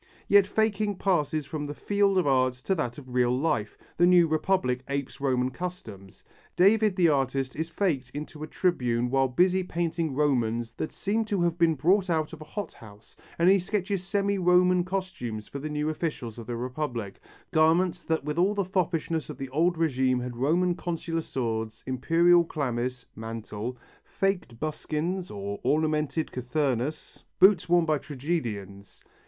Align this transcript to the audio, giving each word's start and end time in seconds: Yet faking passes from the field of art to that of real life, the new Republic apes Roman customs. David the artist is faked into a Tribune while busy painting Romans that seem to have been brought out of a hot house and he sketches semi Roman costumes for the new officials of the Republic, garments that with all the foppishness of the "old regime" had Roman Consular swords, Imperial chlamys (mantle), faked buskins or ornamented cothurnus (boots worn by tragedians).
Yet 0.27 0.47
faking 0.47 0.95
passes 0.95 1.45
from 1.45 1.63
the 1.65 1.75
field 1.75 2.17
of 2.17 2.25
art 2.25 2.53
to 2.53 2.73
that 2.73 2.97
of 2.97 3.13
real 3.13 3.37
life, 3.37 3.77
the 3.97 4.07
new 4.07 4.25
Republic 4.25 4.81
apes 4.89 5.21
Roman 5.21 5.51
customs. 5.51 6.23
David 6.55 6.95
the 6.95 7.07
artist 7.07 7.55
is 7.55 7.69
faked 7.69 8.09
into 8.15 8.41
a 8.41 8.47
Tribune 8.47 9.11
while 9.11 9.27
busy 9.27 9.61
painting 9.61 10.15
Romans 10.15 10.73
that 10.73 10.91
seem 10.91 11.23
to 11.25 11.43
have 11.43 11.55
been 11.59 11.75
brought 11.75 12.09
out 12.09 12.33
of 12.33 12.41
a 12.41 12.45
hot 12.45 12.73
house 12.73 13.15
and 13.37 13.47
he 13.47 13.59
sketches 13.59 14.03
semi 14.03 14.39
Roman 14.39 14.83
costumes 14.83 15.47
for 15.47 15.59
the 15.59 15.69
new 15.69 15.87
officials 15.87 16.39
of 16.39 16.47
the 16.47 16.57
Republic, 16.57 17.19
garments 17.51 18.01
that 18.01 18.23
with 18.23 18.39
all 18.39 18.55
the 18.55 18.65
foppishness 18.65 19.29
of 19.29 19.37
the 19.37 19.49
"old 19.49 19.77
regime" 19.77 20.19
had 20.19 20.35
Roman 20.35 20.73
Consular 20.73 21.21
swords, 21.21 21.83
Imperial 21.85 22.43
chlamys 22.43 23.05
(mantle), 23.15 23.77
faked 24.03 24.59
buskins 24.59 25.29
or 25.29 25.59
ornamented 25.61 26.31
cothurnus 26.31 27.21
(boots 27.39 27.69
worn 27.69 27.85
by 27.85 27.99
tragedians). 27.99 29.03